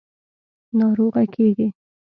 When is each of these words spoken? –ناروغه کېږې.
–ناروغه 0.77 1.23
کېږې. 1.33 1.67